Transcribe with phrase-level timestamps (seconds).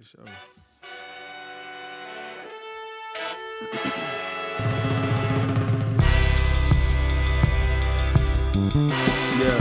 [0.00, 0.24] For sure.
[9.38, 9.60] Yeah.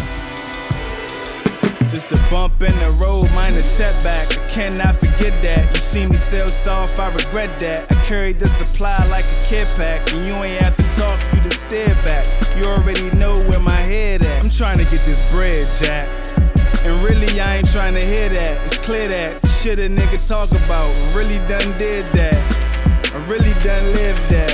[1.89, 4.31] Just a bump in the road, minor setback.
[4.31, 5.75] I cannot forget that.
[5.75, 7.91] You see me sell soft, I regret that.
[7.91, 10.09] I carried the supply like a kid pack.
[10.13, 12.25] And you ain't have to talk, you just stare back.
[12.55, 14.41] You already know where my head at.
[14.41, 16.38] I'm trying to get this bread, Jack.
[16.89, 18.65] And really, I ain't trying to hear that.
[18.65, 22.33] It's clear that the shit a nigga talk about really done did that.
[23.13, 24.49] I really done lived that.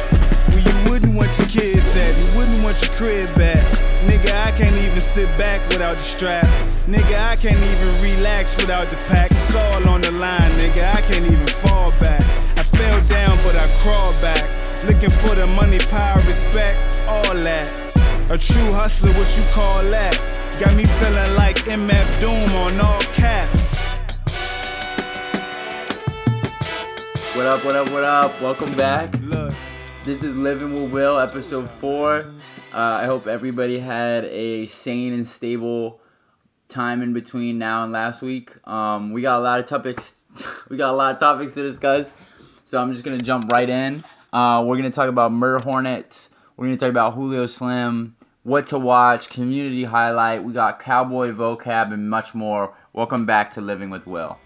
[0.52, 3.64] You wouldn't want your kids at, you wouldn't want your crib back.
[4.04, 6.44] Nigga, I can't even sit back without the strap.
[6.92, 9.32] Nigga, I can't even relax without the pack.
[9.32, 10.92] It's all on the line, nigga.
[10.92, 12.20] I can't even fall back.
[12.60, 14.44] I fell down, but I crawled back.
[14.84, 17.72] Looking for the money, power, respect, all that.
[18.30, 20.20] A true hustler, what you call that?
[21.76, 23.76] MF Doom on all caps.
[27.36, 28.42] What up, what up, what up?
[28.42, 29.14] Welcome back.
[29.20, 29.54] Look,
[30.06, 32.28] This is Living with Will, episode four.
[32.74, 36.00] Uh, I hope everybody had a sane and stable
[36.70, 38.56] time in between now and last week.
[38.66, 40.24] Um, we got a lot of topics.
[40.70, 42.16] we got a lot of topics to discuss,
[42.64, 44.02] so I'm just gonna jump right in.
[44.32, 46.30] Uh, we're gonna talk about Murder Hornets.
[46.56, 48.16] We're gonna talk about Julio Slim,
[48.46, 50.44] what to watch, community highlight.
[50.44, 52.76] We got cowboy vocab and much more.
[52.94, 54.38] Welcome back to Living with Will.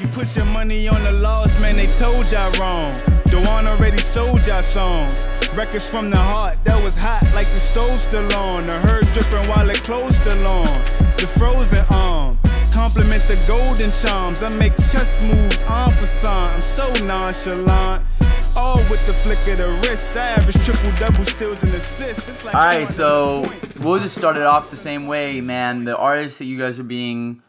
[0.00, 2.92] You put your money on the laws, man, they told y'all wrong.
[3.26, 5.28] Dewan already sold y'all songs.
[5.54, 8.66] Records from the heart that was hot like the stove still on.
[8.66, 9.70] The herd dripping while
[10.10, 10.66] still on.
[11.18, 12.36] The frozen arm.
[12.72, 14.42] Compliment the golden charms.
[14.42, 15.62] I make chess moves.
[15.68, 18.04] I'm so nonchalant.
[18.56, 20.16] All with the flick of the wrist.
[20.16, 22.42] Average triple double steals and assists.
[22.42, 23.44] Like All right, so
[23.80, 25.84] we'll just start it off the same way, man.
[25.84, 27.42] The artists that you guys are being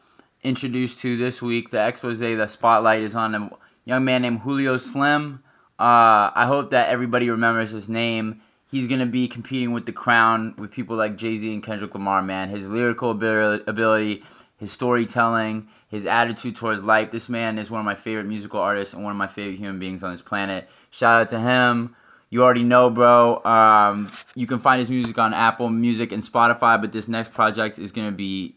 [0.43, 3.49] introduced to this week, the expose, the spotlight is on a
[3.85, 5.41] young man named Julio Slim.
[5.79, 8.41] Uh, I hope that everybody remembers his name.
[8.69, 12.21] He's gonna be competing with the crown with people like Jay Z and Kendrick Lamar.
[12.21, 14.23] Man, his lyrical ability,
[14.57, 17.11] his storytelling, his attitude towards life.
[17.11, 19.79] This man is one of my favorite musical artists and one of my favorite human
[19.79, 20.67] beings on this planet.
[20.97, 21.95] Shout out to him.
[22.31, 23.43] You already know, bro.
[23.45, 27.77] Um, you can find his music on Apple Music and Spotify, but this next project
[27.77, 28.55] is gonna be.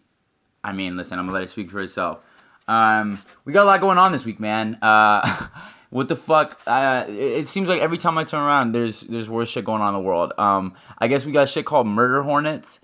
[0.64, 2.20] I mean, listen, I'm gonna let it speak for itself.
[2.66, 4.78] Um, we got a lot going on this week, man.
[4.80, 5.48] Uh,
[5.90, 6.58] what the fuck?
[6.66, 9.82] Uh, it, it seems like every time I turn around, there's there's worse shit going
[9.82, 10.32] on in the world.
[10.38, 12.80] Um, I guess we got shit called murder hornets.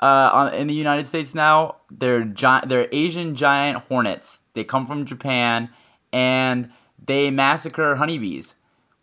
[0.00, 2.68] Uh, on, in the United States now, they're giant.
[2.68, 4.42] They're Asian giant hornets.
[4.54, 5.70] They come from Japan,
[6.12, 6.72] and
[7.08, 8.54] they massacre honeybees,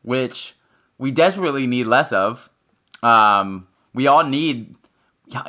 [0.05, 0.55] which
[0.97, 2.49] we desperately need less of.
[3.03, 4.75] Um, we all need,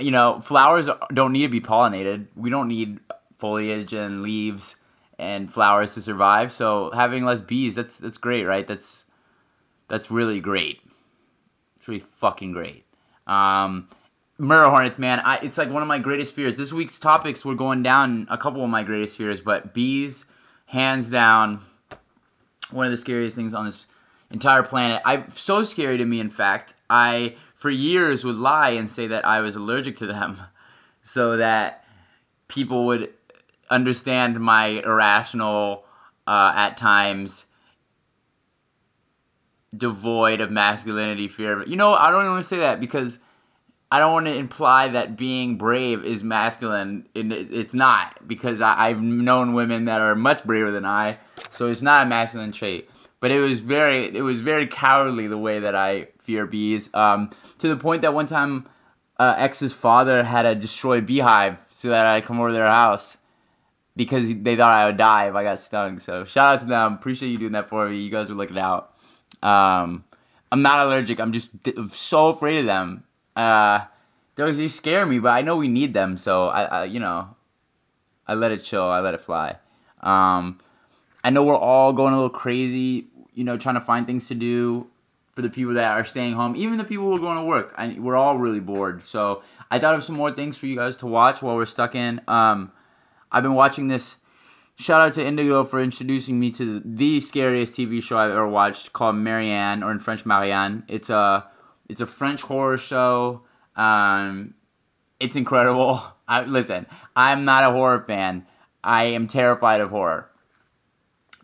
[0.00, 2.26] you know, flowers don't need to be pollinated.
[2.34, 2.98] We don't need
[3.38, 4.76] foliage and leaves
[5.18, 6.52] and flowers to survive.
[6.52, 8.66] So having less bees, that's that's great, right?
[8.66, 9.04] That's
[9.88, 10.80] that's really great.
[11.76, 12.84] It's really fucking great.
[13.26, 13.88] Um,
[14.38, 15.20] murder hornets, man.
[15.20, 16.56] I, it's like one of my greatest fears.
[16.56, 20.24] This week's topics were going down a couple of my greatest fears, but bees,
[20.66, 21.60] hands down,
[22.70, 23.86] one of the scariest things on this
[24.30, 25.02] entire planet.
[25.04, 26.20] I'm so scary to me.
[26.20, 30.40] In fact, I for years would lie and say that I was allergic to them,
[31.02, 31.84] so that
[32.48, 33.12] people would
[33.70, 35.84] understand my irrational,
[36.26, 37.46] uh, at times,
[39.76, 41.64] devoid of masculinity fear.
[41.64, 43.20] You know, I don't even want to say that because
[43.90, 47.08] I don't want to imply that being brave is masculine.
[47.14, 51.18] It's not because I've known women that are much braver than I,
[51.50, 52.90] so it's not a masculine trait.
[53.26, 56.94] But it was very, it was very cowardly the way that I fear bees.
[56.94, 58.68] Um, to the point that one time,
[59.18, 63.16] uh, ex's father had to destroy beehive so that I come over to their house
[63.96, 65.98] because they thought I would die if I got stung.
[65.98, 66.92] So shout out to them.
[66.92, 67.96] Appreciate you doing that for me.
[67.96, 68.94] You guys were looking out.
[69.42, 70.04] Um,
[70.52, 71.18] I'm not allergic.
[71.18, 71.50] I'm just
[71.90, 73.02] so afraid of them.
[73.34, 73.86] Uh,
[74.36, 76.16] they they scare me, but I know we need them.
[76.16, 77.34] So I, I you know,
[78.28, 78.84] I let it chill.
[78.84, 79.56] I let it fly.
[80.00, 80.60] Um,
[81.24, 83.08] I know we're all going a little crazy.
[83.36, 84.88] You know, trying to find things to do
[85.36, 87.74] for the people that are staying home, even the people who are going to work.
[87.76, 89.04] I, we're all really bored.
[89.04, 91.94] So I thought of some more things for you guys to watch while we're stuck
[91.94, 92.22] in.
[92.26, 92.72] Um,
[93.30, 94.16] I've been watching this.
[94.76, 98.94] Shout out to Indigo for introducing me to the scariest TV show I've ever watched,
[98.94, 100.84] called Marianne, or in French Marianne.
[100.88, 101.46] It's a
[101.88, 103.42] it's a French horror show.
[103.74, 104.54] Um,
[105.20, 106.02] it's incredible.
[106.28, 108.46] I, listen, I'm not a horror fan.
[108.82, 110.30] I am terrified of horror.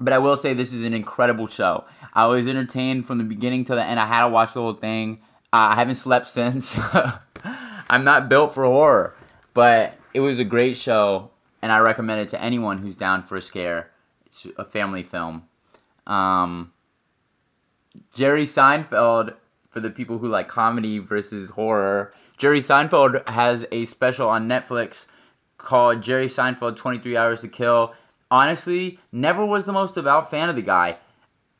[0.03, 1.85] But I will say this is an incredible show.
[2.13, 4.01] I was entertained from the beginning to the end.
[4.01, 5.21] I had to watch the whole thing.
[5.53, 6.77] Uh, I haven't slept since.
[7.89, 9.15] I'm not built for horror,
[9.55, 11.31] but it was a great show.
[11.63, 13.91] and I recommend it to anyone who's down for a scare.
[14.27, 15.45] It's a family film.
[16.07, 16.73] Um,
[18.15, 19.35] Jerry Seinfeld,
[19.71, 25.07] for the people who like comedy versus horror, Jerry Seinfeld has a special on Netflix
[25.59, 27.95] called Jerry Seinfeld 23 Hours to Kill.
[28.33, 30.97] Honestly, never was the most devout fan of the guy.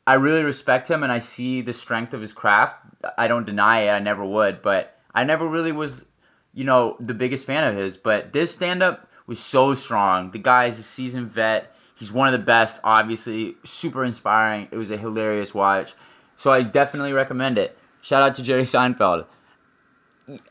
[0.07, 2.77] I really respect him and I see the strength of his craft.
[3.15, 6.07] I don't deny it, I never would, but I never really was,
[6.51, 7.95] you know, the biggest fan of his.
[7.95, 10.31] But this stand up was so strong.
[10.31, 11.75] The guy is a seasoned vet.
[11.93, 14.67] He's one of the best, obviously, super inspiring.
[14.71, 15.93] It was a hilarious watch.
[16.37, 17.77] So I definitely recommend it.
[18.01, 19.27] Shout out to Jerry Seinfeld.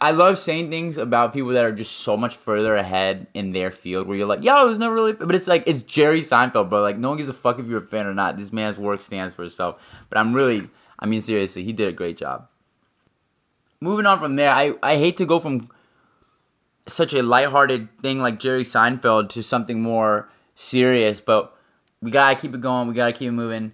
[0.00, 3.70] I love saying things about people that are just so much further ahead in their
[3.70, 6.82] field where you're like, yo, was never really, but it's like, it's Jerry Seinfeld, bro.
[6.82, 8.36] Like, no one gives a fuck if you're a fan or not.
[8.36, 9.82] This man's work stands for itself.
[10.10, 12.48] But I'm really, I mean, seriously, he did a great job.
[13.80, 15.70] Moving on from there, I, I hate to go from
[16.86, 21.56] such a lighthearted thing like Jerry Seinfeld to something more serious, but
[22.02, 22.88] we gotta keep it going.
[22.88, 23.72] We gotta keep it moving.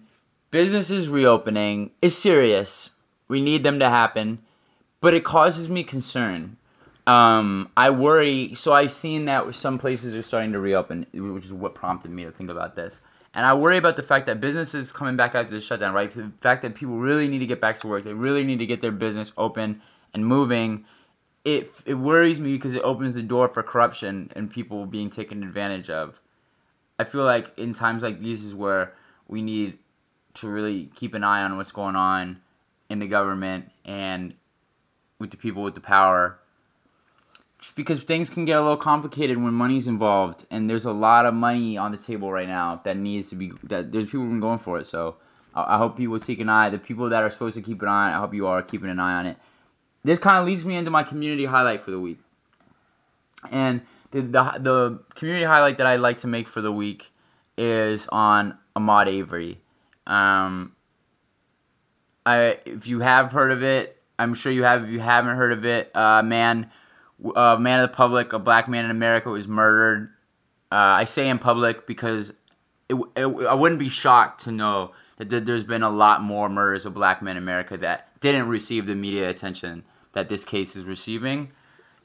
[0.51, 2.91] Businesses reopening is serious.
[3.27, 4.39] We need them to happen
[5.01, 6.57] but it causes me concern.
[7.07, 8.55] Um, I worry.
[8.55, 12.25] So I've seen that some places are starting to reopen, which is what prompted me
[12.25, 13.01] to think about this.
[13.35, 16.13] And I worry about the fact that businesses coming back after the shutdown, right?
[16.13, 18.67] The fact that people really need to get back to work, they really need to
[18.67, 19.81] get their business open
[20.13, 20.85] and moving.
[21.45, 25.43] It it worries me because it opens the door for corruption and people being taken
[25.43, 26.21] advantage of.
[26.99, 28.95] I feel like in times like these is where
[29.29, 29.79] we need
[30.35, 32.41] to really keep an eye on what's going on
[32.91, 34.35] in the government and
[35.19, 36.39] with the people with the power.
[37.61, 41.27] Just because things can get a little complicated when money's involved, and there's a lot
[41.27, 44.41] of money on the table right now that needs to be that there's people been
[44.41, 44.87] going for it.
[44.87, 45.17] So
[45.55, 46.71] I, hope people take an eye.
[46.71, 49.01] The people that are supposed to keep an eye, I hope you are keeping an
[49.01, 49.39] eye on it.
[50.05, 52.21] This kind of leads me into my community highlight for the week,
[53.51, 53.83] and
[54.13, 57.11] the the, the community highlight that I like to make for the week
[57.57, 59.59] is on Ahmaud Avery.
[60.07, 60.77] Um,
[62.25, 65.53] I if you have heard of it, I'm sure you have if you haven't heard
[65.53, 65.95] of it.
[65.95, 66.71] Uh, man,
[67.25, 70.11] a uh, man of the public, a black man in America was murdered.
[70.71, 72.33] Uh, I say in public because
[72.89, 76.87] it, it, I wouldn't be shocked to know that there's been a lot more murders
[76.87, 80.85] of black men in America that didn't receive the media attention that this case is
[80.85, 81.53] receiving.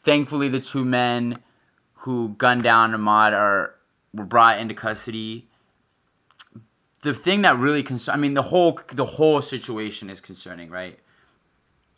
[0.02, 1.40] Thankfully, the two men
[1.94, 3.76] who gunned down Ahmaud are
[4.14, 5.48] were brought into custody.
[7.02, 11.00] The thing that really concerns, I mean, the whole the whole situation is concerning, right?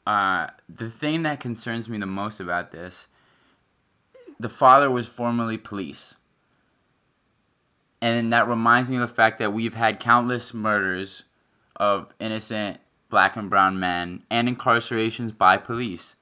[0.05, 3.07] Uh, the thing that concerns me the most about this,
[4.39, 6.15] the father was formerly police.
[8.01, 11.23] And that reminds me of the fact that we've had countless murders
[11.75, 12.79] of innocent
[13.09, 16.15] black and brown men and incarcerations by police.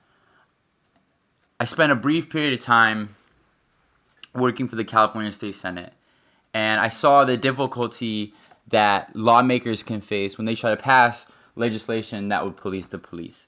[1.59, 3.15] I spent a brief period of time
[4.33, 5.93] working for the California State Senate,
[6.53, 8.33] and I saw the difficulty
[8.67, 13.47] that lawmakers can face when they try to pass legislation that would police the police.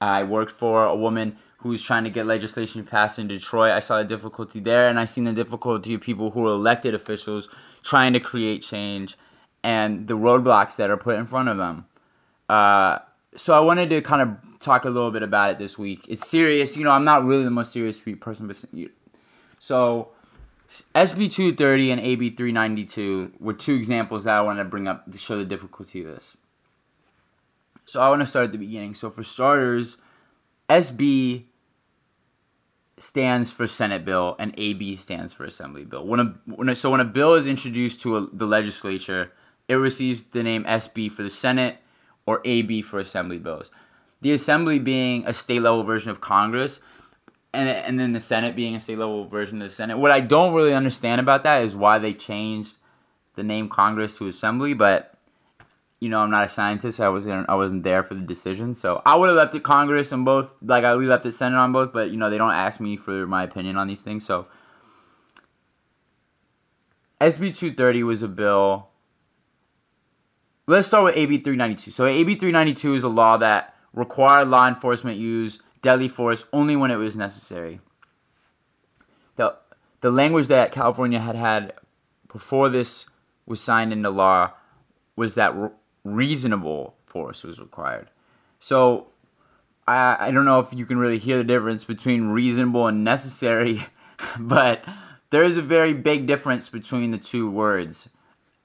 [0.00, 3.72] I worked for a woman who's trying to get legislation passed in Detroit.
[3.72, 6.94] I saw the difficulty there, and I seen the difficulty of people who are elected
[6.94, 7.48] officials
[7.82, 9.16] trying to create change
[9.62, 11.86] and the roadblocks that are put in front of them.
[12.48, 13.00] Uh,
[13.34, 16.06] so I wanted to kind of talk a little bit about it this week.
[16.08, 16.90] It's serious, you know.
[16.90, 18.64] I'm not really the most serious person, but
[19.58, 20.10] so
[20.94, 25.18] SB 230 and AB 392 were two examples that I wanted to bring up to
[25.18, 26.36] show the difficulty of this.
[27.88, 28.94] So I want to start at the beginning.
[28.94, 29.96] So for starters,
[30.68, 31.44] SB
[32.98, 36.06] stands for Senate bill and AB stands for Assembly bill.
[36.06, 39.32] When a, when a, so when a bill is introduced to a, the legislature,
[39.68, 41.78] it receives the name SB for the Senate
[42.26, 43.70] or AB for Assembly bills.
[44.20, 46.80] The Assembly being a state level version of Congress,
[47.54, 49.96] and and then the Senate being a state level version of the Senate.
[49.96, 52.76] What I don't really understand about that is why they changed
[53.34, 55.17] the name Congress to Assembly, but
[56.00, 57.00] you know, I'm not a scientist.
[57.00, 60.12] I wasn't I wasn't there for the decision, so I would have left it Congress
[60.12, 60.54] on both.
[60.62, 62.96] Like I we left it Senate on both, but you know they don't ask me
[62.96, 64.24] for my opinion on these things.
[64.24, 64.46] So
[67.20, 68.88] SB 230 was a bill.
[70.66, 71.90] Let's start with AB 392.
[71.90, 76.90] So AB 392 is a law that required law enforcement use deadly force only when
[76.90, 77.80] it was necessary.
[79.34, 79.56] The
[80.00, 81.72] the language that California had had
[82.30, 83.08] before this
[83.46, 84.52] was signed into law
[85.16, 85.72] was that
[86.14, 88.10] reasonable force was required.
[88.60, 89.08] So
[89.86, 93.86] I I don't know if you can really hear the difference between reasonable and necessary,
[94.38, 94.84] but
[95.30, 98.10] there is a very big difference between the two words.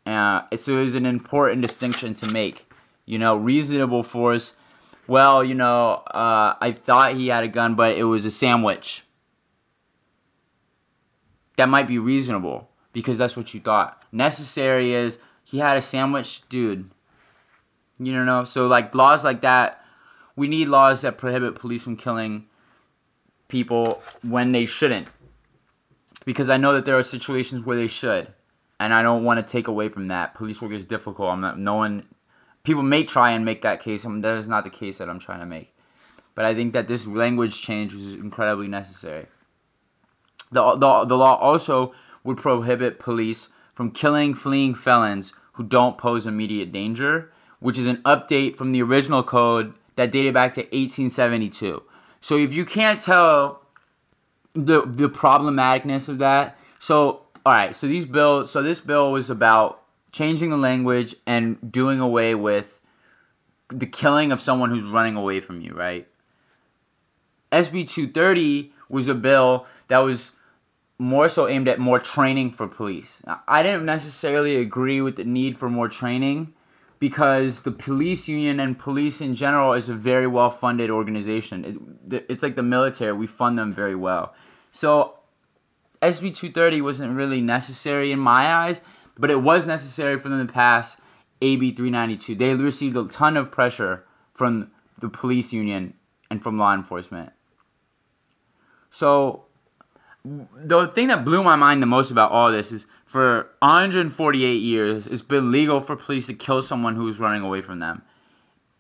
[0.06, 2.70] Uh, so it is an important distinction to make.
[3.06, 4.58] You know, reasonable force.
[5.08, 9.04] Well, you know, uh, I thought he had a gun, but it was a sandwich.
[11.58, 12.70] That might be reasonable.
[12.94, 14.04] because that's what you thought.
[14.12, 16.90] Necessary is he had a sandwich, dude.
[18.06, 18.44] You know.
[18.44, 19.84] So like laws like that,
[20.36, 22.46] we need laws that prohibit police from killing
[23.48, 25.08] people when they shouldn't.
[26.26, 28.34] Because I know that there are situations where they should,
[28.80, 30.34] and I don't want to take away from that.
[30.34, 31.30] Police work is difficult.
[31.30, 31.60] I'm not.
[31.60, 32.08] No one.
[32.64, 34.06] People may try and make that case.
[34.06, 35.76] I mean, that is not the case that I'm trying to make.
[36.34, 39.28] But I think that this language change is incredibly necessary.
[40.52, 41.94] The, the, the law also
[42.24, 47.33] would prohibit police from killing fleeing felons who don't pose immediate danger,
[47.64, 51.82] which is an update from the original code that dated back to 1872.
[52.20, 53.62] So if you can't tell
[54.54, 59.30] the the problematicness of that, so all right, so these bills, so this bill was
[59.30, 62.82] about changing the language and doing away with
[63.70, 66.06] the killing of someone who's running away from you, right?
[67.54, 70.34] SB 230 was a bill that was
[71.00, 73.22] more so aimed at more training for police.
[73.48, 76.54] I didn't necessarily agree with the need for more training
[77.04, 82.00] because the police union and police in general is a very well funded organization.
[82.10, 84.34] It, it's like the military, we fund them very well.
[84.72, 85.16] So
[86.02, 88.80] SB 230 wasn't really necessary in my eyes,
[89.18, 90.96] but it was necessary for them to pass
[91.42, 92.36] AB 392.
[92.36, 95.96] They received a ton of pressure from the police union
[96.32, 97.34] and from law enforcement.
[98.92, 99.44] So
[100.24, 105.08] the thing that blew my mind the most about all this is for 148 years
[105.08, 108.02] it's been legal for police to kill someone who's running away from them.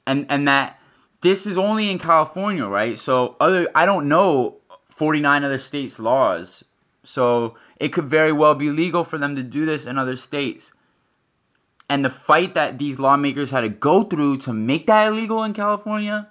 [0.05, 0.79] And and that
[1.21, 2.97] this is only in california right?
[2.97, 4.57] So other i don't know
[4.89, 6.65] 49 other states laws.
[7.03, 10.71] So it could very well be legal for them to do this in other states.
[11.89, 15.53] And the fight that these lawmakers had to go through to make that illegal in
[15.53, 16.29] california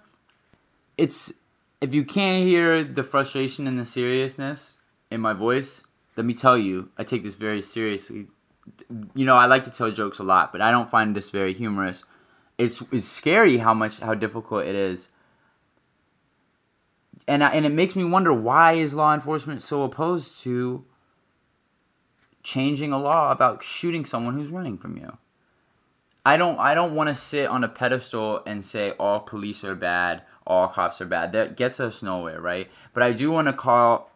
[0.96, 1.40] it's
[1.80, 4.76] if you can't hear the frustration and the seriousness
[5.10, 5.84] in my voice,
[6.16, 8.26] let me tell you, I take this very seriously.
[9.14, 11.52] You know, I like to tell jokes a lot, but I don't find this very
[11.52, 12.04] humorous.
[12.58, 15.10] It's it's scary how much how difficult it is.
[17.26, 20.84] And I, and it makes me wonder why is law enforcement so opposed to
[22.42, 25.16] changing a law about shooting someone who's running from you?
[26.24, 29.74] I don't I don't want to sit on a pedestal and say all police are
[29.74, 31.32] bad, all cops are bad.
[31.32, 32.70] That gets us nowhere, right?
[32.92, 34.11] But I do want to call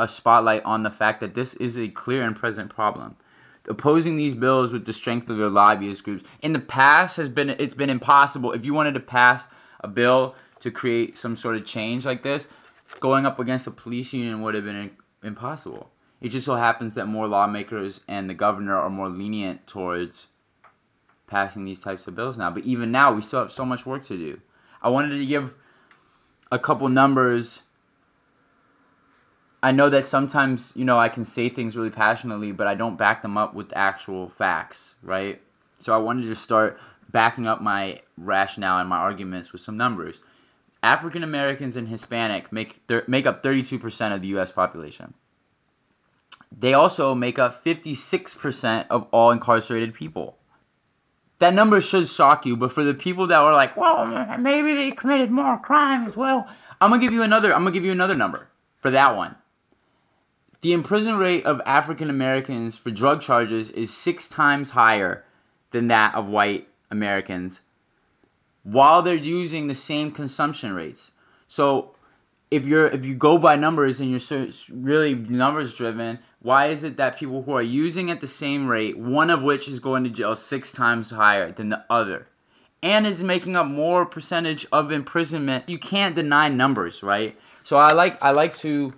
[0.00, 3.16] a spotlight on the fact that this is a clear and present problem.
[3.68, 7.50] Opposing these bills with the strength of their lobbyist groups in the past has been
[7.50, 8.52] it's been impossible.
[8.52, 9.46] If you wanted to pass
[9.80, 12.48] a bill to create some sort of change like this,
[12.98, 14.90] going up against the police union would have been
[15.22, 15.90] impossible.
[16.20, 20.28] It just so happens that more lawmakers and the governor are more lenient towards
[21.26, 22.50] passing these types of bills now.
[22.50, 24.40] But even now, we still have so much work to do.
[24.82, 25.54] I wanted to give
[26.50, 27.62] a couple numbers
[29.62, 32.96] I know that sometimes, you know, I can say things really passionately, but I don't
[32.96, 35.40] back them up with actual facts, right?
[35.80, 40.20] So I wanted to start backing up my rationale and my arguments with some numbers.
[40.82, 45.14] African Americans and Hispanic make thir- make up 32% of the US population.
[46.56, 50.36] They also make up 56% of all incarcerated people.
[51.38, 54.90] That number should shock you, but for the people that were like, "Well, maybe they
[54.90, 56.46] committed more crimes." Well,
[56.80, 58.48] I'm going to give you another I'm going to give you another number
[58.80, 59.36] for that one.
[60.60, 65.24] The imprisonment rate of African Americans for drug charges is six times higher
[65.70, 67.62] than that of white Americans
[68.62, 71.12] while they're using the same consumption rates.
[71.48, 71.94] So
[72.50, 76.96] if you're if you go by numbers and you're really numbers driven, why is it
[76.96, 80.10] that people who are using at the same rate, one of which is going to
[80.10, 82.26] jail six times higher than the other,
[82.82, 85.68] and is making up more percentage of imprisonment?
[85.68, 87.38] You can't deny numbers, right?
[87.62, 88.94] So I like I like to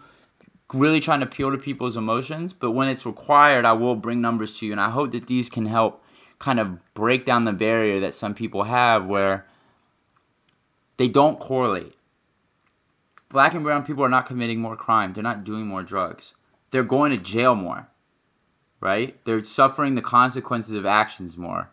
[0.73, 4.59] really trying to appeal to people's emotions, but when it's required, I will bring numbers
[4.59, 4.73] to you.
[4.73, 6.03] And I hope that these can help
[6.39, 9.47] kind of break down the barrier that some people have where
[10.97, 11.95] they don't correlate.
[13.29, 16.35] Black and brown people are not committing more crime, they're not doing more drugs,
[16.71, 17.89] they're going to jail more,
[18.81, 19.23] right?
[19.25, 21.71] They're suffering the consequences of actions more,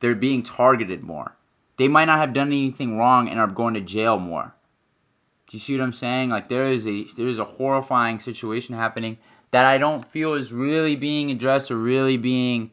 [0.00, 1.36] they're being targeted more.
[1.76, 4.54] They might not have done anything wrong and are going to jail more
[5.48, 6.28] do you see what I'm saying?
[6.28, 9.16] Like there is a there is a horrifying situation happening
[9.50, 12.70] that I don't feel is really being addressed or really being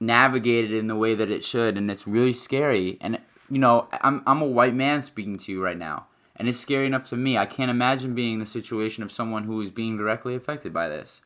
[0.00, 4.22] navigated in the way that it should and it's really scary and you know I'm
[4.26, 7.38] I'm a white man speaking to you right now and it's scary enough to me
[7.38, 10.90] I can't imagine being in the situation of someone who is being directly affected by
[10.90, 11.22] this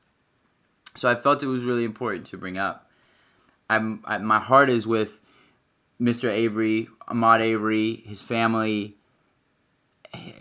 [0.95, 2.89] so I felt it was really important to bring up
[3.69, 5.19] I'm I, my heart is with
[6.01, 6.31] Mr.
[6.31, 9.00] Avery Ahmaud Avery, his family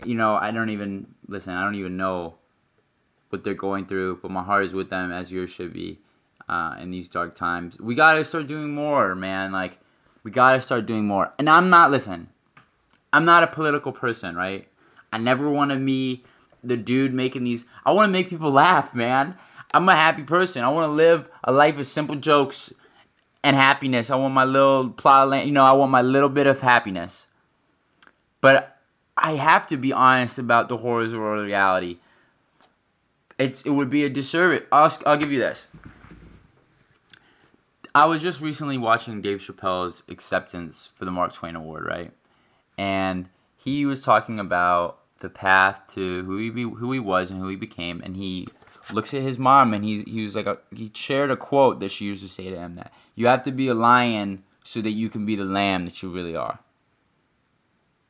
[0.04, 1.54] you know, I don't even listen.
[1.54, 2.34] I don't even know
[3.28, 6.00] what they're going through, but my heart is with them as yours should be
[6.48, 7.80] uh, in these dark times.
[7.80, 9.52] We gotta start doing more, man.
[9.52, 9.78] Like
[10.24, 11.32] we gotta start doing more.
[11.38, 12.28] And I'm not listen.
[13.12, 14.68] I'm not a political person, right?
[15.12, 16.24] I never want to be
[16.62, 17.64] the dude making these.
[17.84, 19.36] I want to make people laugh, man.
[19.72, 20.64] I'm a happy person.
[20.64, 22.72] I want to live a life of simple jokes
[23.42, 24.10] and happiness.
[24.10, 26.60] I want my little plot of land, you know, I want my little bit of
[26.60, 27.26] happiness.
[28.40, 28.79] But
[29.20, 31.98] I have to be honest about the horrors of reality.
[33.38, 34.64] It's it would be a disservice.
[34.72, 35.68] I'll, I'll give you this.
[37.94, 42.12] I was just recently watching Dave Chappelle's acceptance for the Mark Twain Award, right?
[42.78, 47.40] And he was talking about the path to who he be, who he was and
[47.40, 48.48] who he became, and he
[48.92, 51.90] looks at his mom and he's he was like a, he shared a quote that
[51.90, 54.90] she used to say to him that you have to be a lion so that
[54.90, 56.58] you can be the lamb that you really are.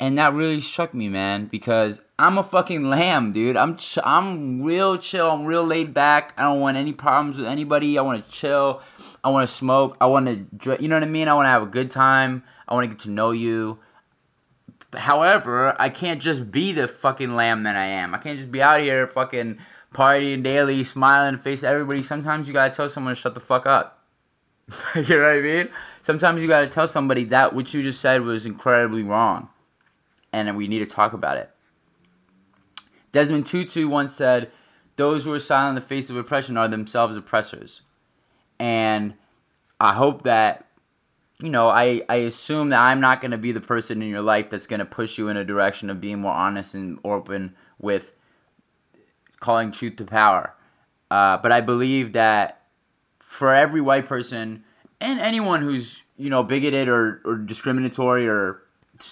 [0.00, 3.56] And that really struck me, man, because I'm a fucking lamb, dude.
[3.56, 5.30] I'm ch- I'm real chill.
[5.30, 6.32] I'm real laid back.
[6.38, 7.98] I don't want any problems with anybody.
[7.98, 8.80] I want to chill.
[9.22, 9.98] I want to smoke.
[10.00, 10.26] I want
[10.62, 11.28] to, you know what I mean?
[11.28, 12.42] I want to have a good time.
[12.66, 13.78] I want to get to know you.
[14.96, 18.14] However, I can't just be the fucking lamb that I am.
[18.14, 19.58] I can't just be out here fucking
[19.94, 22.02] partying daily, smiling, face everybody.
[22.02, 24.04] Sometimes you gotta tell someone to shut the fuck up.
[24.94, 25.68] you know what I mean?
[26.02, 29.48] Sometimes you gotta tell somebody that what you just said was incredibly wrong,
[30.32, 31.50] and we need to talk about it.
[33.12, 34.50] Desmond Tutu once said,
[34.96, 37.82] "Those who are silent in the face of oppression are themselves oppressors,"
[38.58, 39.14] and
[39.80, 40.66] I hope that
[41.42, 44.22] you know, I, I assume that I'm not going to be the person in your
[44.22, 47.54] life that's going to push you in a direction of being more honest and open
[47.78, 48.12] with
[49.40, 50.54] calling truth to power.
[51.10, 52.62] Uh, but I believe that
[53.18, 54.64] for every white person
[55.00, 58.62] and anyone who's, you know, bigoted or, or discriminatory or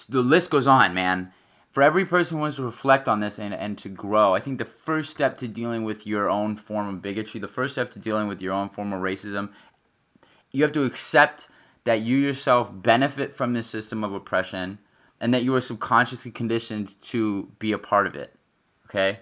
[0.09, 1.31] the list goes on, man.
[1.71, 4.57] For every person who wants to reflect on this and, and to grow, I think
[4.57, 7.99] the first step to dealing with your own form of bigotry, the first step to
[7.99, 9.49] dealing with your own form of racism,
[10.51, 11.47] you have to accept–
[11.89, 14.77] that you yourself benefit from this system of oppression
[15.19, 18.35] and that you are subconsciously conditioned to be a part of it.
[18.85, 19.21] Okay?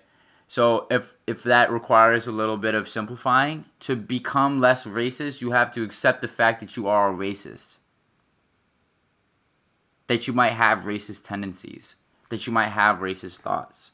[0.49, 5.51] So if if that requires a little bit of simplifying, to become less racist, you
[5.51, 7.76] have to accept the fact that you are a racist.
[10.07, 11.97] That you might have racist tendencies,
[12.29, 13.91] that you might have racist thoughts.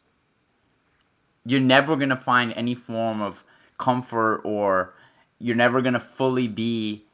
[1.46, 3.44] You're never going to find any form of
[3.78, 4.94] comfort or
[5.40, 7.06] you're never going to fully be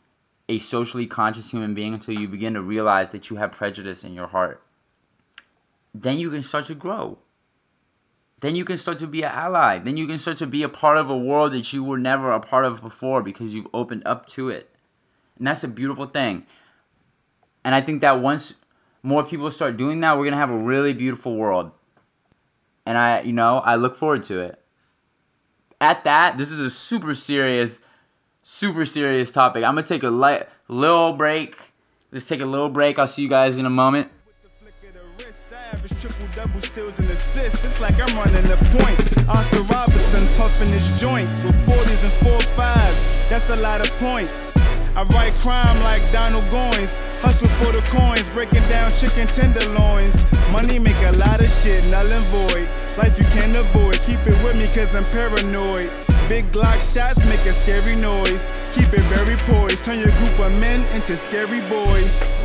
[0.48, 4.14] a socially conscious human being until you begin to realize that you have prejudice in
[4.14, 4.62] your heart.
[5.94, 7.20] Then you can start to grow.
[8.42, 9.80] Then you can start to be an ally.
[9.80, 12.32] Then you can start to be a part of a world that you were never
[12.32, 14.70] a part of before because you've opened up to it.
[15.38, 16.46] And that's a beautiful thing.
[17.64, 18.56] And I think that once
[19.04, 21.72] more people start doing that, we're to have a really beautiful world.
[22.86, 24.62] And I, you know, I look forward to it.
[25.82, 27.86] At that, this is a super serious
[28.50, 29.64] super serious topic.
[29.64, 31.56] I'm gonna take a light, little break.
[32.12, 32.98] Let's take a little break.
[32.98, 34.10] I'll see you guys in a moment.
[36.02, 37.64] Triple double steals and assists.
[37.64, 39.28] It's like I'm running point.
[39.28, 43.30] Oscar Robertson puffing his joint with 40s and 4 5s.
[43.30, 44.54] That's a lot of points.
[45.00, 47.00] I write crime like Donald Goines.
[47.22, 50.26] Hustle for the coins, breaking down chicken tenderloins.
[50.52, 52.68] Money make a lot of shit null and void.
[52.98, 53.98] Life you can't avoid.
[54.02, 55.90] Keep it with me cause I'm paranoid.
[56.28, 58.46] Big Glock shots make a scary noise.
[58.76, 59.86] Keep it very poised.
[59.86, 62.36] Turn your group of men into scary boys.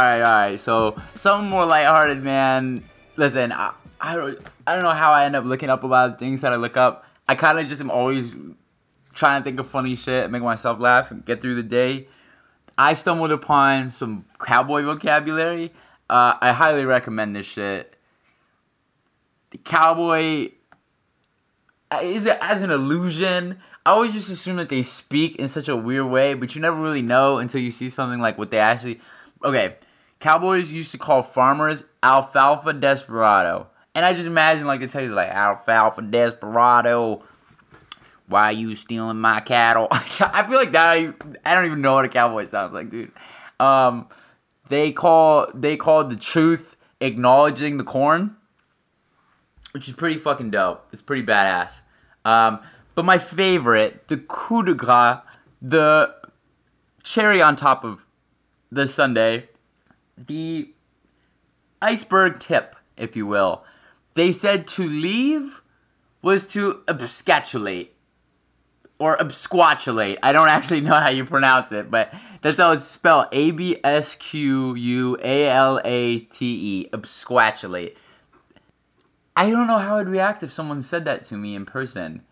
[0.00, 0.60] Right, all right.
[0.60, 2.84] So something more lighthearted, man.
[3.16, 6.40] Listen, I, I don't, I don't know how I end up looking up about things
[6.42, 7.04] that I look up.
[7.28, 8.34] I kind of just am always
[9.14, 12.08] trying to think of funny shit, and make myself laugh, and get through the day.
[12.76, 15.72] I stumbled upon some cowboy vocabulary.
[16.08, 17.96] Uh, I highly recommend this shit.
[19.50, 20.52] The cowboy
[21.90, 23.58] uh, is it as an illusion.
[23.84, 26.80] I always just assume that they speak in such a weird way, but you never
[26.80, 29.00] really know until you see something like what they actually
[29.42, 29.76] okay,
[30.20, 33.68] Cowboys used to call farmers alfalfa desperado.
[33.94, 37.22] And I just imagine like they tell you like alfalfa desperado.
[38.26, 39.88] Why are you stealing my cattle?
[39.90, 41.14] I feel like that.
[41.44, 43.12] I, don't even know what a cowboy sounds like, dude.
[43.58, 44.08] Um,
[44.68, 48.36] they call they called the truth acknowledging the corn,
[49.72, 50.88] which is pretty fucking dope.
[50.92, 51.80] It's pretty badass.
[52.24, 52.60] Um,
[52.94, 55.18] but my favorite, the coup de grace
[55.60, 56.14] the
[57.02, 58.06] cherry on top of
[58.70, 59.48] the sundae,
[60.26, 60.72] the
[61.80, 63.64] iceberg tip, if you will.
[64.14, 65.60] They said to leave
[66.22, 67.88] was to abscatulate
[68.98, 70.18] or absquatulate.
[70.22, 73.26] I don't actually know how you pronounce it, but that's how it's spelled.
[73.32, 76.88] A B S Q U A L A T E.
[76.92, 77.94] Absquatulate.
[79.36, 82.22] I don't know how I'd react if someone said that to me in person.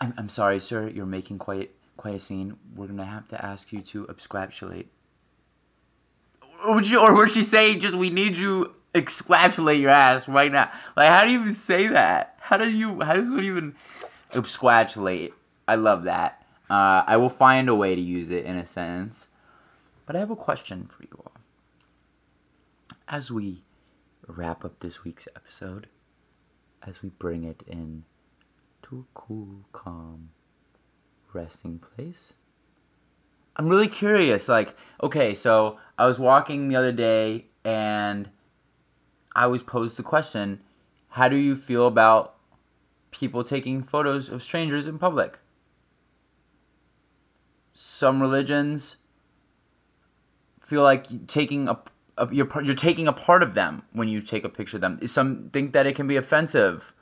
[0.00, 0.88] I'm, I'm sorry, sir.
[0.88, 2.56] You're making quite quite a scene.
[2.74, 4.86] We're gonna have to ask you to absquatulate.
[6.66, 10.70] Would you, or would she say just we need you absquatulate your ass right now?
[10.96, 12.36] Like, how do you even say that?
[12.40, 13.00] How do you?
[13.00, 13.74] How does one even
[14.30, 15.32] absquatulate?
[15.66, 16.44] I love that.
[16.68, 19.28] Uh, I will find a way to use it in a sentence.
[20.06, 21.32] But I have a question for you all.
[23.08, 23.62] As we
[24.26, 25.88] wrap up this week's episode,
[26.82, 28.04] as we bring it in
[28.82, 30.30] to a cool, calm,
[31.32, 32.34] resting place.
[33.56, 34.48] I'm really curious.
[34.48, 38.30] Like, okay, so I was walking the other day and
[39.34, 40.60] I was posed the question
[41.10, 42.34] how do you feel about
[43.12, 45.38] people taking photos of strangers in public?
[47.72, 48.96] Some religions
[50.60, 51.78] feel like taking a,
[52.32, 55.06] you're you're taking a part of them when you take a picture of them.
[55.06, 56.92] Some think that it can be offensive.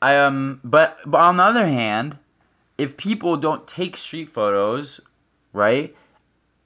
[0.00, 2.18] I um, but but on the other hand,
[2.76, 5.00] if people don't take street photos,
[5.52, 5.94] right?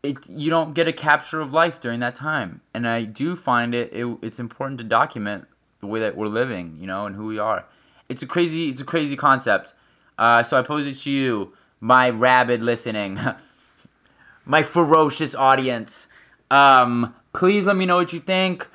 [0.06, 3.74] It, you don't get a capture of life during that time, and I do find
[3.74, 5.46] it, it it's important to document
[5.80, 7.64] the way that we're living, you know, and who we are.
[8.08, 9.74] It's a crazy it's a crazy concept.
[10.18, 13.18] Uh, so I pose it to you, my rabid listening,
[14.44, 16.08] my ferocious audience.
[16.50, 18.68] Um, please let me know what you think.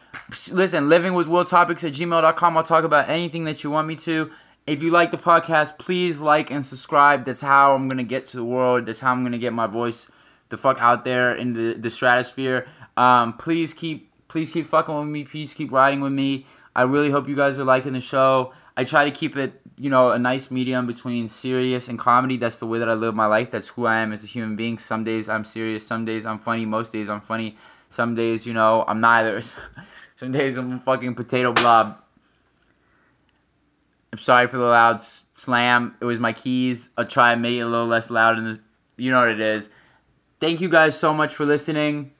[0.52, 2.58] Listen, living with will topics at gmail.com.
[2.58, 4.32] I'll talk about anything that you want me to.
[4.68, 7.26] If you like the podcast, please like and subscribe.
[7.26, 8.86] That's how I'm gonna get to the world.
[8.86, 10.12] That's how I'm gonna get my voice
[10.52, 12.68] the fuck out there in the, the stratosphere.
[12.96, 15.24] Um, please keep please keep fucking with me.
[15.24, 16.46] Please keep riding with me.
[16.76, 18.54] I really hope you guys are liking the show.
[18.78, 22.38] I try to keep it, you know, a nice medium between serious and comedy.
[22.38, 23.52] That's the way that I live my life.
[23.52, 24.78] That's who I am as a human being.
[24.78, 25.86] Some days I'm serious.
[25.86, 26.66] Some days I'm funny.
[26.66, 27.58] Most days I'm funny.
[27.90, 29.42] Some days, you know, I'm neither.
[30.16, 31.98] some days I'm a fucking potato blob.
[34.14, 35.96] I'm sorry for the loud slam.
[36.00, 36.92] It was my keys.
[36.98, 38.38] I'll try and make it a little less loud.
[38.38, 38.60] And
[38.96, 39.74] you know what it is.
[40.42, 42.12] Thank you guys so much for listening.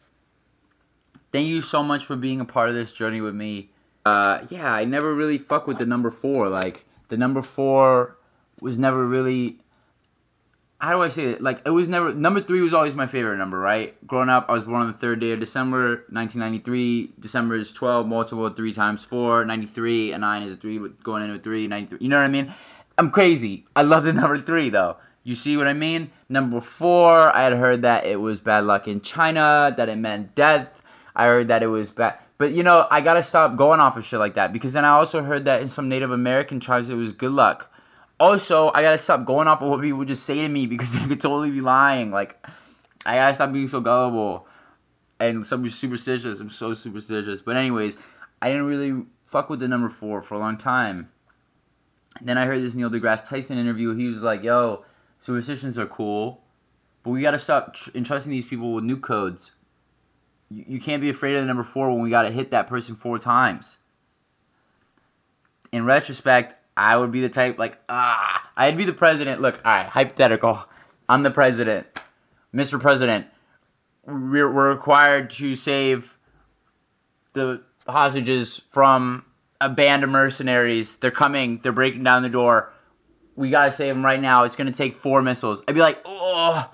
[1.34, 3.72] Thank you so much for being a part of this journey with me
[4.06, 6.50] uh, yeah, I never really fuck with the number four.
[6.50, 8.18] Like the number four
[8.60, 9.60] was never really.
[10.80, 11.42] How do I say it?
[11.42, 13.96] Like it was never number three was always my favorite number, right?
[14.08, 17.14] Growing up, I was born on the third day of December, 1993.
[17.20, 21.36] December is 12, multiple three times four, 93, and nine is a three, going into
[21.36, 22.00] a three, 93.
[22.02, 22.52] You know what I mean?
[22.98, 23.66] I'm crazy.
[23.76, 24.98] I love the number three though.
[25.24, 26.12] You see what I mean?
[26.30, 30.34] Number four, I had heard that it was bad luck in China, that it meant
[30.34, 30.70] death.
[31.16, 32.16] I heard that it was bad.
[32.38, 34.90] But you know, I gotta stop going off of shit like that because then I
[34.90, 37.72] also heard that in some Native American tribes it was good luck.
[38.20, 41.08] Also, I gotta stop going off of what people just say to me because they
[41.08, 42.10] could totally be lying.
[42.10, 42.44] Like,
[43.06, 44.48] I gotta stop being so gullible
[45.20, 46.40] and so superstitious.
[46.40, 47.42] I'm so superstitious.
[47.42, 47.98] But anyways,
[48.42, 51.12] I didn't really fuck with the number four for a long time.
[52.22, 53.96] Then I heard this Neil deGrasse Tyson interview.
[53.96, 54.84] He was like, "Yo,
[55.22, 56.42] superstitions are cool,
[57.04, 59.54] but we gotta stop tr- entrusting these people with new codes."
[60.50, 62.68] You, you can't be afraid of the number four when we got to hit that
[62.68, 63.78] person four times.
[65.72, 69.42] In retrospect, I would be the type like ah, I'd be the president.
[69.42, 70.60] Look, all right, hypothetical.
[71.08, 71.88] I'm the president,
[72.54, 72.80] Mr.
[72.80, 73.28] President.
[74.06, 76.18] We're, we're required to save
[77.34, 79.26] the hostages from
[79.60, 80.98] a band of mercenaries.
[80.98, 81.60] They're coming.
[81.62, 82.74] They're breaking down the door.
[83.36, 84.44] We gotta save them right now.
[84.44, 85.64] It's gonna take four missiles.
[85.68, 86.72] I'd be like, oh,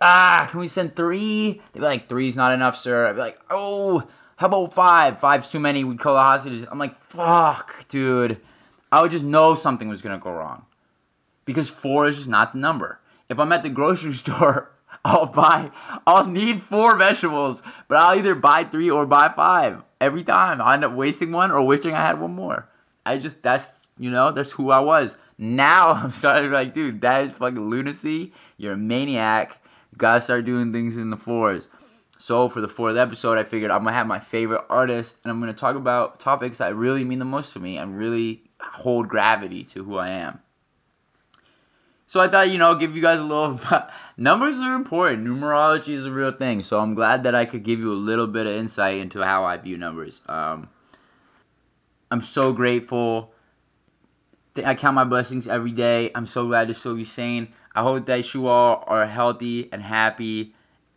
[0.00, 1.62] ah, can we send three?
[1.72, 3.06] They'd be like, three's not enough, sir.
[3.06, 5.18] I'd be like, oh, how about five?
[5.18, 5.84] Five's too many.
[5.84, 6.66] We'd call the hostages.
[6.70, 8.40] I'm like, fuck, dude.
[8.90, 10.66] I would just know something was gonna go wrong.
[11.44, 13.00] Because four is just not the number.
[13.28, 14.70] If I'm at the grocery store,
[15.04, 15.70] I'll buy,
[16.06, 20.60] I'll need four vegetables, but I'll either buy three or buy five every time.
[20.60, 22.68] I'll end up wasting one or wishing I had one more.
[23.04, 25.16] I just, that's, you know, that's who I was.
[25.38, 28.32] Now I'm starting to be like, dude, that is fucking lunacy.
[28.56, 29.60] You're a maniac
[29.96, 31.68] gotta start doing things in the fours.
[32.18, 35.40] So for the fourth episode, I figured I'm gonna have my favorite artist, and I'm
[35.40, 39.64] gonna talk about topics that really mean the most to me and really hold gravity
[39.64, 40.40] to who I am.
[42.06, 43.60] So I thought, you know, give you guys a little.
[44.16, 45.26] numbers are important.
[45.26, 46.62] Numerology is a real thing.
[46.62, 49.44] So I'm glad that I could give you a little bit of insight into how
[49.44, 50.22] I view numbers.
[50.28, 50.68] Um,
[52.10, 53.33] I'm so grateful.
[54.56, 56.10] I count my blessings every day.
[56.14, 57.48] I'm so glad to still be sane.
[57.74, 60.54] I hope that you all are healthy and happy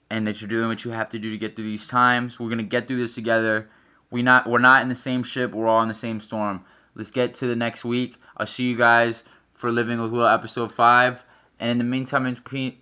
[0.09, 2.39] and that you're doing what you have to do to get through these times.
[2.39, 3.69] We're gonna get through this together.
[4.11, 6.63] We not we're not in the same ship, we're all in the same storm.
[6.95, 8.17] Let's get to the next week.
[8.37, 11.25] I'll see you guys for Living with Will episode five.
[11.59, 12.77] And in the meantime in between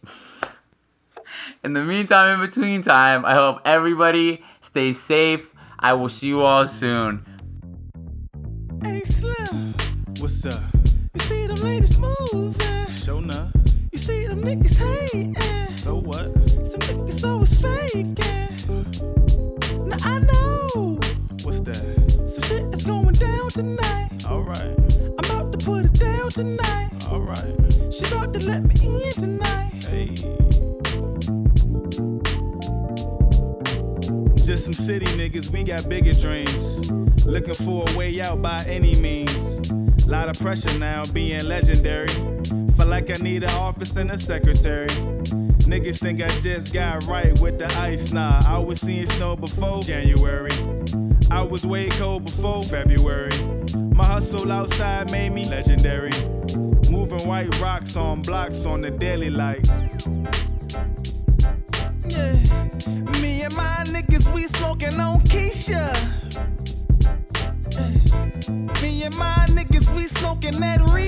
[1.64, 5.54] in the meantime in between time, I hope everybody stays safe.
[5.80, 7.26] I will see you all soon.
[10.20, 10.62] What's up?
[11.14, 12.88] You see them ladies moving?
[12.92, 13.52] Show enough.
[13.92, 15.36] You see them niggas hating.
[15.72, 16.26] So what?
[16.50, 18.16] Some niggas always faking.
[19.86, 21.00] Now I know.
[21.44, 22.32] What's that?
[22.34, 24.26] Some shit is going down tonight.
[24.26, 24.78] Alright.
[25.20, 26.92] I'm about to put it down tonight.
[27.10, 27.94] Alright.
[27.94, 29.84] She about to let me in tonight.
[29.84, 30.16] Hey.
[34.46, 36.90] Just some city niggas, we got bigger dreams.
[37.26, 39.60] Looking for a way out by any means.
[40.08, 42.08] Lot of pressure now, being legendary.
[42.08, 44.88] Feel like I need an office and a secretary.
[45.66, 48.12] Niggas think I just got right with the ice.
[48.14, 50.52] Nah, I was seeing snow before January.
[51.32, 53.32] I was way cold before February.
[53.76, 56.12] My hustle outside made me legendary.
[56.92, 59.68] Moving white rocks on blocks on the daily light.
[62.08, 62.34] Yeah,
[63.22, 66.15] me and my niggas, we smoking on Keisha.
[70.46, 71.05] We smoking that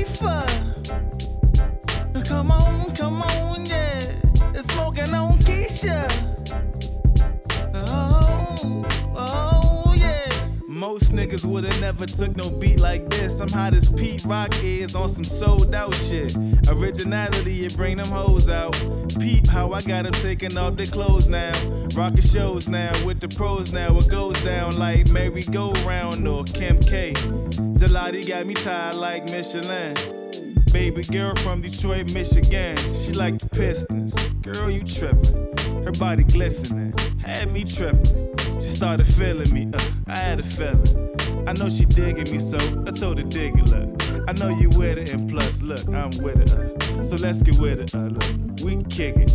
[11.00, 13.40] Most niggas would've never took no beat like this.
[13.40, 16.36] I'm hot as Pete Rock is on some sold out shit.
[16.70, 18.74] Originality, it bring them hoes out.
[19.20, 21.52] Peep how I got them taking off their clothes now.
[21.94, 23.96] Rockin' shows now with the pros now.
[23.96, 27.14] It goes down like Mary Go Round or Kim K.
[27.14, 29.94] Gelati got me tied like Michelin.
[30.74, 32.76] Baby girl from Detroit, Michigan.
[32.96, 34.16] She like the Pistons.
[34.42, 35.84] Girl, you trippin'.
[35.86, 36.96] Her body glistening.
[37.20, 38.37] Had me trippin'.
[38.68, 39.70] She started feeling me.
[39.74, 40.84] Uh, I had a feeling.
[41.48, 43.70] I know she digging me, so I told her dig it.
[43.70, 46.52] Look, I know you with it, and plus, look, I'm with it.
[46.52, 47.96] Uh, so let's get with it.
[47.96, 49.32] Uh, look, we kick it.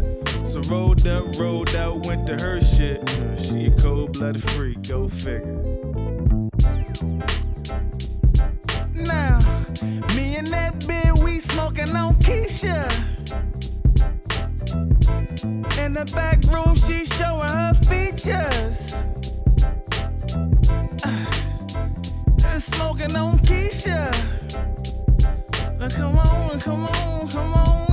[0.46, 3.00] So rolled up, rolled out, went to her shit.
[3.20, 5.56] Uh, she a cold-blooded freak, go figure.
[8.94, 9.38] Now,
[10.14, 12.86] me and that bitch, we smoking on Keisha.
[15.78, 18.94] In the back room, she showing her features.
[21.04, 24.10] Uh, smoking on Keisha.
[25.78, 27.91] Now come on, come on, come on.